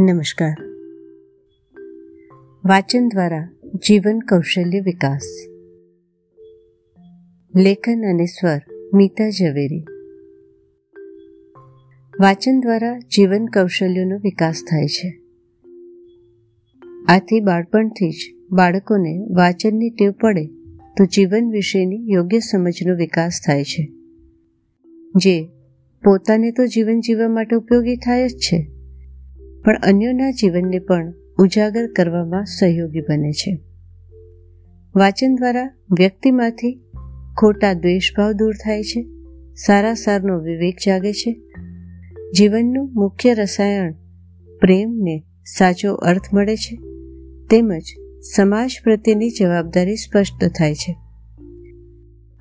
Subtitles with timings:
[0.00, 0.56] નમસ્કાર.
[2.64, 3.48] વાચન દ્વારા
[3.88, 5.22] જીવન કૌશલ્ય વિકાસ.
[7.56, 8.60] લેખન અને સ્વર,
[8.94, 9.84] મીતા ઝવેરી.
[12.20, 15.22] વાચન દ્વારા જીવન કૌશલ્યોનો વિકાસ થાય છે.
[17.08, 18.16] આથી બાળપણથી જ
[18.50, 20.46] બાળકોને વાચનની ટેવ પડે
[20.96, 23.92] તો જીવન વિશેની યોગ્ય સમજનો વિકાસ થાય છે.
[25.16, 25.48] જે
[26.04, 28.79] પોતાને તો જીવન જીવવા માટે ઉપયોગી થાય જ છે.
[29.64, 33.60] પણ અન્યોના જીવનને પણ ઉજાગર કરવામાં સહયોગી બને છે.
[34.96, 36.80] વાચન દ્વારા વ્યક્તિમાંથી
[37.36, 39.06] ખોટા દ્વેષભાવ દૂર થાય છે,
[39.54, 41.40] સારા સારનો વિવેક જાગે છે.
[42.36, 43.92] જીવનનું મુખ્ય રસાયણ
[44.60, 45.24] પ્રેમને
[45.58, 46.76] સાચો અર્થ મળે છે,
[47.50, 47.82] તેમજ
[48.34, 50.96] સમાજ પ્રત્યેની જવાબદારી સ્પષ્ટ થાય છે.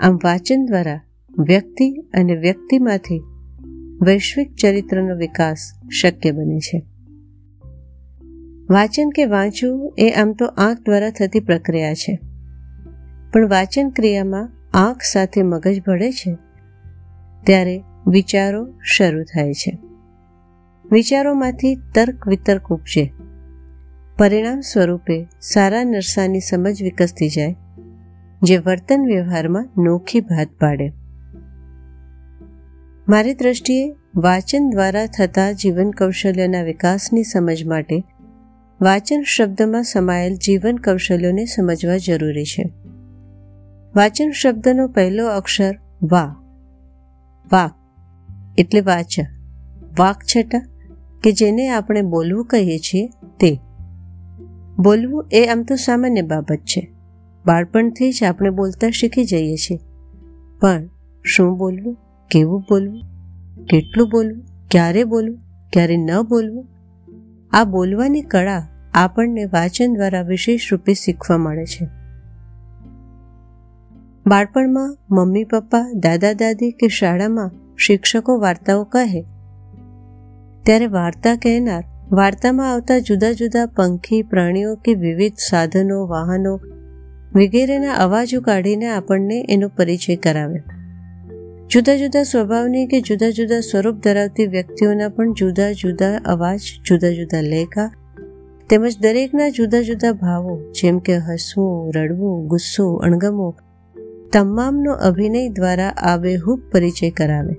[0.00, 1.00] આમ વાચન દ્વારા
[1.38, 3.20] વ્યક્તિ અને વ્યક્તિમાંથી
[4.02, 5.58] વૈશ્વિક ચરિત્રનો વિકાસ
[6.02, 6.97] શક્ય બને છે.
[8.70, 12.18] વાચન કે વાંચવું એ આમ તો આંખ દ્વારા થતી પ્રક્રિયા છે.
[13.32, 16.34] પણ વાચન ક્રિયામાં આંખ સાથે મગજ ભળે છે,
[17.44, 18.66] ત્યારે વિચારો
[18.96, 19.78] શરૂ થાય છે.
[20.90, 23.12] વિચારોમાંથી તર્ક વિતર્ક ઉપજે.
[24.18, 27.56] પરિણામ સ્વરૂપે સારા નરસાની સમજ વિકસતી જાય,
[28.42, 30.92] જે વર્તન વ્યવહારમાં નોખી ભાત પાડે.
[33.08, 38.02] મારી દ્રષ્ટિએ વાચન દ્વારા થતા જીવન કૌશલ્યના વિકાસની સમજ માટે
[38.80, 42.72] વાચન શબ્દમાં સમાયેલ જીવન કૌશલ્યોને સમજવા જરૂરી છે.
[43.96, 46.36] વાચન શબ્દનો પહેલો અક્ષર વા.
[47.52, 47.70] વાક.
[48.58, 49.26] એટલે વાચા.
[49.98, 50.62] વાક છટા,
[51.22, 53.08] કે જેને આપણે બોલવું કહીએ છીએ
[53.40, 53.60] તે.
[54.78, 56.92] બોલવું એ આમ તો સામાન્ય બાબત છે.
[57.46, 59.78] બાળપણથી જ આપણે બોલતા શીખી જઈએ છીએ.
[60.60, 60.88] પણ
[61.24, 61.96] શું બોલવું,
[62.30, 63.02] કેવું બોલવું,
[63.64, 65.38] કેટલું બોલવું, ક્યારે બોલવું,
[65.72, 66.77] ક્યારે ન બોલવું
[67.52, 71.88] આ બોલવાની કળા આપણને વાચન દ્વારા વિશેષ રૂપે શીખવા મળે છે.
[74.26, 79.22] બાળપણમાં મમ્મી, પપ્પા, દાદા, દાદી કે શાળામાં શિક્ષકો વાર્તાઓ કહે.
[80.62, 86.60] ત્યારે વાર્તા કહેનાર વાર્તામાં આવતા જુદા જુદા પંખી, પ્રાણીઓ કે વિવિધ સાધનો, વાહનો
[87.36, 90.77] વગેરેના અવાજો કાઢીને આપણને એનો પરિચય કરાવે.
[91.70, 97.40] જુદા જુદા સ્વભાવની કે જુદા જુદા સ્વરૂપ ધરાવતી વ્યક્તિઓના પણ જુદા જુદા અવાજ, જુદા જુદા
[97.40, 97.92] લેખા,
[98.70, 103.54] તેમજ દરેકના જુદા જુદા ભાવો, જેમ કે હસવું, રડવું, ગુસ્સો, અણગમો,
[104.32, 107.54] તમામનો અભિનય દ્વારા આબેહૂબ પરિચય કરાવે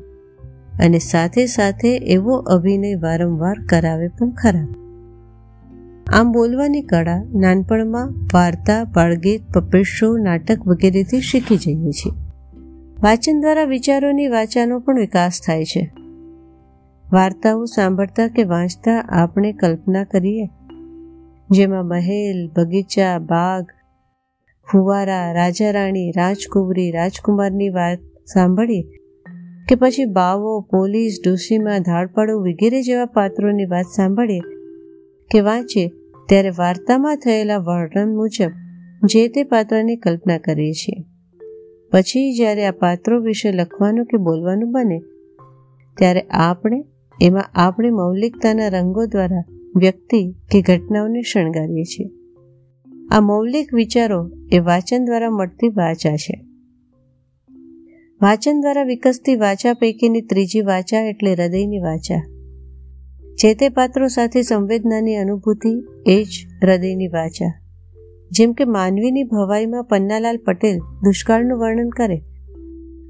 [0.79, 4.67] અને સાથે સાથે એવો અભિનય વારંવાર કરાવે પણ ખરા.
[6.07, 12.28] આમ બોલવાની કળા નાનપણમાં વાર્તા બાળગીત પપેટ શો નાટક વગેરેથી શીખી જઈએ છીએ.
[13.03, 15.91] વાચન દ્વારા વિચારોની વાચાનો પણ વિકાસ થાય છે.
[17.13, 20.45] વાર્તાઓ સાંભળતા કે વાંચતા આપણે કલ્પના કરીએ.
[21.51, 23.65] જેમાં મહેલ, બગીચા, બાગ,
[24.71, 27.99] ફુવારા રાજા રાણી રાજકુંવરી, રાજકુમારની વાત
[28.33, 28.81] સાંભળીએ
[29.69, 34.39] કે પછી બાવો, પોલીસ, ડોસીમાં ધાડપાડો વગેરે જેવા પાત્રોની વાત સાંભળીએ
[35.31, 35.87] કે વાંચીએ
[36.29, 38.51] ત્યારે વાર્તામાં થયેલા વર્ણન મુજબ
[39.05, 41.18] જે તે પાત્રની કલ્પના કરીએ છીએ.
[41.91, 44.99] પછી જ્યારે આ પાત્રો વિશે લખવાનું કે બોલવાનું બને,
[45.97, 46.83] ત્યારે આપણે,
[47.21, 49.43] એમાં આપણે મૌલિકતાના રંગો દ્વારા
[49.75, 52.09] વ્યક્તિ કે ઘટનાઓને શણગારીએ છીએ.
[53.11, 56.45] આ મૌલિક વિચારો એ વાચન દ્વારા મળતી વાચા છે.
[58.21, 62.25] વાચન દ્વારા વિકસતી વાચા પૈકીની ત્રીજી વાચા એટલે હૃદયની વાચા.
[63.35, 66.27] જે તે પાત્રો સાથે સંવેદનાની અનુભૂતિ, એ જ
[66.61, 67.68] હૃદયની વાચા.
[68.31, 72.17] જેમ કે માનવીની ભવાઈમાં પન્નાલાલ પટેલ દુષ્કાળનું વર્ણન કરે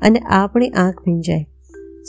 [0.01, 1.45] અને આપણી આંખ ભીંજાય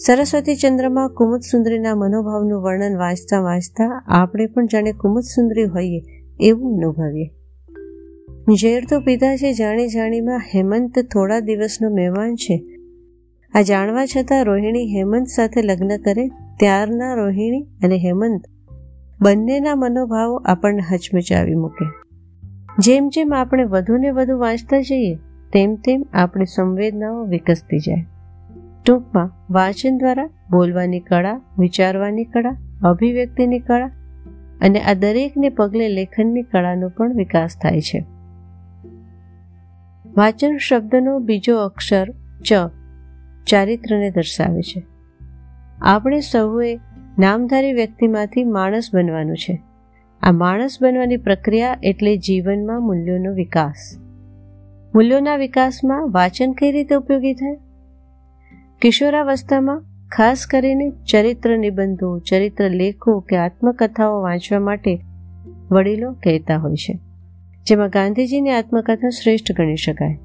[0.06, 6.02] સરસ્વતી ચંદ્રમાં કુમુદ સુંદરીના મનોભાવનું વર્ણન વાંચતા વાંચતા આપણે પણ જાણે કુમુદ સુંદરી હોઈએ
[6.40, 7.30] એવું અનુભવીએ.
[8.54, 12.64] ઝેર તો પીધા છે જાણી જાણીમાં હેમંત થોડા દિવસનો મહેમાન છે.
[13.54, 16.28] આ જાણવા છતાં રોહિણી હેમંત સાથે લગ્ન કરે
[16.60, 18.42] ત્યારના રોહિણી અને હેમંત
[19.22, 21.99] બંનેના મનોભાવો આપણને હચમચાવી મૂકે.
[22.80, 25.14] જેમ જેમ આપણે વધુને વધુ વાંચતા જઈએ,
[25.52, 28.06] તેમ તેમ આપણી સંવેદનાઓ વિકસતી જાય.
[28.86, 33.86] ટૂંકમાં, વાંચન દ્વારા બોલવાની કળા, વિચારવાની કળા, અભિવ્યક્તિની કળા
[34.60, 38.04] અને આ દરેકને પગલે લેખનની કળાનો પણ વિકાસ થાય છે.
[40.16, 42.10] વાચન શબ્દનો બીજો અક્ષર
[42.44, 42.52] ચ,
[43.46, 44.86] ચારિત્રને દર્શાવે છે.
[45.82, 46.78] આપણે સૌએ
[47.18, 49.62] નામધારી વ્યક્તિમાંથી માણસ બનવાનું છે.
[50.22, 53.98] આ માણસ બનવાની પ્રક્રિયા એટલે જીવનમાં મૂલ્યોનો વિકાસ.
[54.94, 57.58] મૂલ્યોના વિકાસમાં વાચન કઈ રીતે ઉપયોગી થાય?
[58.82, 59.84] કિશોરાવસ્થામાં
[60.16, 65.00] ખાસ કરીને ચરિત્ર નિબંધો, ચરિત્ર લેખો કે આત્મકથાઓ વાંચવા માટે
[65.70, 66.98] વડીલો કહેતા હોય છે.
[67.66, 70.18] જેમાં ગાંધીજીની આત્મકથા શ્રેષ્ઠ ગણી શકાય.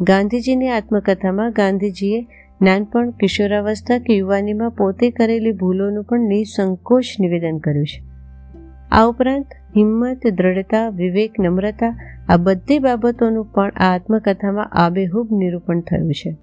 [0.00, 2.26] ગાંધીજીની આત્મકથામાં ગાંધીજીએ
[2.62, 8.13] નાનપણ કિશોરાવસ્થા કે યુવાનીમાં પોતે કરેલી ભૂલોનું પણ નિસંકોચ નિવેદન કર્યું છે.
[8.94, 9.46] આ ઉપરાંત
[9.76, 11.96] હિંમત, દ્રઢતા, વિવેક, નમ્રતા
[12.28, 16.36] આ બધી બાબતોનું પણ આ આત્મકથામાં આબેહૂબ નિરૂપણ થયું છે.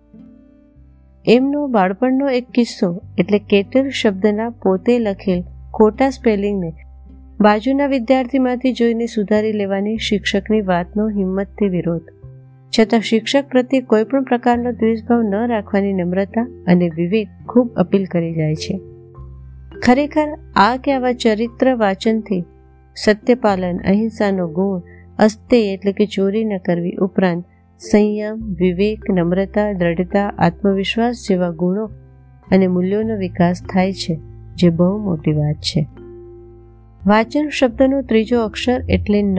[1.28, 5.44] એમનો બાળપણનો એક કિસ્સો, એટલે કેટર શબ્દના પોતે લખેલ
[5.74, 6.74] ખોટા સ્પેલિંગને
[7.42, 12.02] બાજુના વિદ્યાર્થીમાંથી જોઈને સુધારી લેવાની શિક્ષકની વાતનો હિંમતથી વિરોધ.
[12.80, 18.56] છતાં શિક્ષક પ્રત્યે કોઈપણ પ્રકારનો દ્વેષભાવ ન રાખવાની નમ્રતા અને વિવેક ખૂબ અપીલ કરી જાય
[18.56, 18.80] છે.
[19.82, 22.44] ખરેખર આ કે આવા ચરિત્ર વાચનથી
[22.96, 24.82] સત્યપાલન, અહિંસાનો ગુણ,
[25.20, 27.44] અસ્તે એટલે કે ચોરી ન કરવી ઉપરાંત
[27.80, 31.86] સંયમ, વિવેક, નમ્રતા, દ્રઢતા, આત્મવિશ્વાસ જેવા ગુણો
[32.52, 34.20] અને મૂલ્યોનો વિકાસ થાય છે,
[34.56, 35.88] જે બહુ મોટી વાત છે.
[37.08, 39.38] વાચન શબ્દનો ત્રીજો અક્ષર એટલે ન.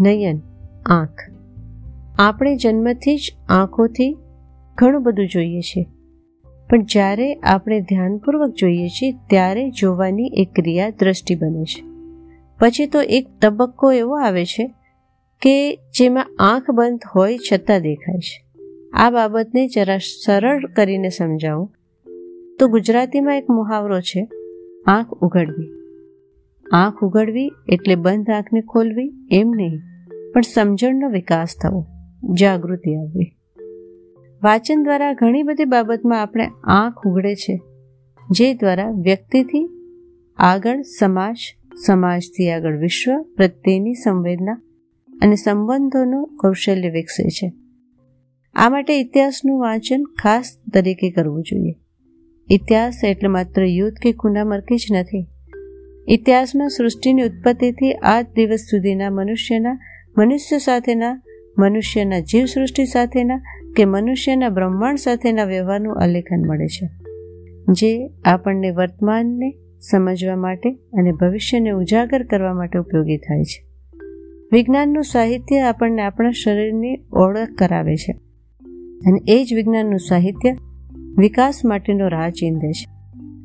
[0.00, 0.40] નયન,
[0.86, 1.30] આંખ.
[2.18, 4.16] આપણે જન્મથી જ આંખોથી
[4.74, 5.86] ઘણું બધું જોઈએ છીએ.
[6.70, 11.82] પણ જ્યારે આપણે ધ્યાનપૂર્વક જોઈએ છીએ, ત્યારે જોવાની એક ક્રિયા દ્રષ્ટિ બને છે.
[12.58, 14.74] પછી તો એક તબક્કો એવો આવે છે
[15.42, 18.44] કે જેમાં આંખ બંધ હોય છતાં દેખાય છે.
[18.92, 21.74] આ બાબતને જરા સરળ કરીને સમજાવું.
[22.58, 24.28] તો ગુજરાતીમાં એક મુહાવરો છે,
[24.86, 25.70] આંખ ઉઘડવી.
[26.72, 29.78] આંખ ઉઘડવી એટલે બંધ આંખને ખોલવી, એમ નહીં,
[30.32, 31.86] પણ સમજણનો વિકાસ થવો,
[32.34, 33.36] જાગૃતિ આવવી.
[34.42, 37.60] વાચન દ્વારા ઘણી બધી બાબતમાં આપણે આંખ ઉઘડે છે,
[38.30, 39.68] જે દ્વારા વ્યક્તિથી
[40.38, 41.36] આગળ સમાજ,
[41.86, 44.62] સમાજથી આગળ વિશ્વ પ્રત્યેની સંવેદના
[45.22, 47.52] અને સંબંધોનું કૌશલ્ય વિકસે છે.
[48.54, 51.74] આ માટે ઇતિહાસનું વાંચન ખાસ તરીકે કરવું જોઈએ.
[52.50, 55.26] ઇતિહાસ એટલે માત્ર યુદ્ધ કે કુંડામરકી જ નથી.
[56.08, 59.78] ઇતિહાસમાં સૃષ્ટિની ઉત્પત્તિથી આજ દિવસ સુધીના મનુષ્યના,
[60.18, 61.22] મનુષ્ય સાથેના,
[61.58, 63.42] મનુષ્યના જીવ સૃષ્ટિ સાથેના
[63.76, 66.90] કે મનુષ્યના બ્રહ્માંડ સાથેના વ્યવહારનું આલેખન મળે છે,
[67.72, 73.66] જે આપણને વર્તમાનને સમજવા માટે અને ભવિષ્યને ઉજાગર કરવા માટે ઉપયોગી થાય છે.
[74.52, 78.12] વિજ્ઞાનનું સાહિત્ય આપણને આપણા શરીરની ઓળખ કરાવે છે
[79.06, 80.54] અને એ જ વિજ્ઞાનનું સાહિત્ય
[81.18, 82.90] વિકાસ માટેનો રાહ ચીંધે છે.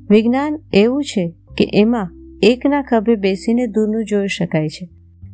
[0.09, 2.09] વિજ્ઞાન એવું છે કે એમાં
[2.43, 4.89] એકના ખભે બેસીને દૂરનું જોઈ શકાય છે.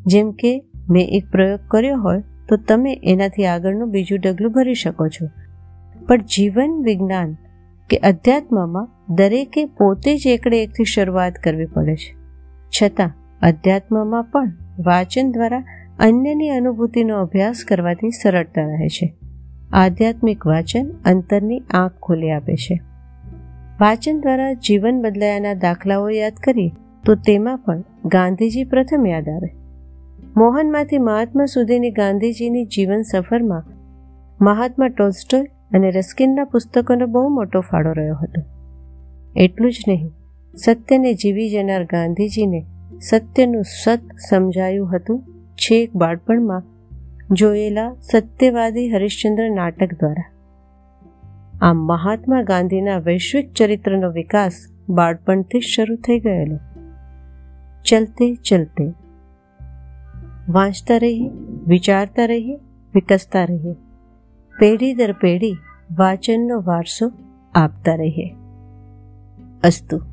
[0.05, 5.07] જેમ કે મેં એક પ્રયોગ કર્યો હોય તો તમે એનાથી આગળનું બીજું ડગલું ભરી શકો
[5.07, 5.27] છો.
[6.07, 7.37] પણ જીવન વિજ્ઞાન
[7.89, 12.15] કે અધ્યાત્મમાં દરેકે પોતે જ એકડે એકથી શરૂઆત કરવી પડે છે.
[12.69, 13.11] છતાં,
[13.41, 15.63] અધ્યાત્મમાં પણ વાચન દ્વારા
[15.99, 19.13] અન્યની અનુભૂતિનો અભ્યાસ કરવાથી સરળતા રહે છે.
[19.73, 22.81] આધ્યાત્મિક વાચન અંતરની આંખ ખોલી આપે છે.
[23.81, 26.71] વાચન દ્વારા જીવન બદલાયાના દાખલાઓ યાદ કરીએ
[27.05, 29.60] તો તેમાં પણ ગાંધીજી પ્રથમ યાદ આવે.
[30.21, 33.63] મોહનમાંથી મહાત્મા સુધીની ગાંધીજીની જીવન સફરમાં
[34.41, 38.41] મહાત્મા ટોલ્સ્ટોય અને રસ્કિનના પુસ્તકોનો બહુ મોટો ફાળો રહ્યો હતો.
[39.35, 40.11] એટલું જ નહીં,
[40.55, 42.65] સત્યને જીવી જનાર ગાંધીજીને
[43.01, 45.23] સત્યનું સત સમજાયું હતું
[45.55, 46.63] છેક બાળપણમાં
[47.31, 50.23] જોયેલા સત્યવાદી હરિશ્ચંદ્ર નાટક દ્વારા.
[51.61, 54.53] આ મહાત્મા ગાંધીના વૈશ્વિક ચરિત્રનો વિકાસ
[54.89, 56.59] બાળપણથી શરૂ થઈ ગયેલો.
[57.85, 58.93] ચલતે ચલતે
[60.49, 61.29] વાંચતા રહીએ
[61.67, 62.55] વિચારતા રહીએ
[62.95, 63.73] વિકસતા રહીએ.
[64.59, 65.57] પેઢી દર પેઢી
[65.97, 67.11] વાચનનો વારસો
[67.55, 68.35] આપતા રહીએ.
[69.63, 70.10] અસ્તુ.